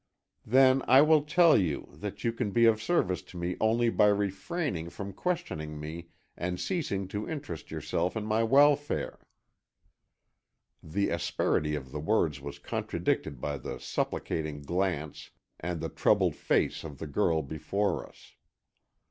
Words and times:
"Then, 0.47 0.81
I 0.87 1.03
will 1.03 1.21
tell 1.21 1.55
you, 1.55 1.87
that 1.93 2.23
you 2.23 2.33
can 2.33 2.49
be 2.49 2.65
of 2.65 2.81
service 2.81 3.21
to 3.21 3.37
me 3.37 3.55
only 3.61 3.91
by 3.91 4.07
refraining 4.07 4.89
from 4.89 5.13
questioning 5.13 5.79
me 5.79 6.07
and 6.35 6.59
ceasing 6.59 7.07
to 7.09 7.29
interest 7.29 7.69
yourself 7.69 8.17
in 8.17 8.25
my 8.25 8.41
welfare." 8.41 9.19
The 10.81 11.09
asperity 11.11 11.75
of 11.75 11.91
the 11.91 11.99
words 11.99 12.41
was 12.41 12.57
contradicted 12.57 13.39
by 13.39 13.59
the 13.59 13.79
supplicating 13.79 14.63
glance 14.63 15.29
and 15.59 15.79
the 15.79 15.87
troubled 15.89 16.35
face 16.35 16.83
of 16.83 16.97
the 16.97 17.05
girl 17.05 17.43
before 17.43 18.03
us. 18.09 18.33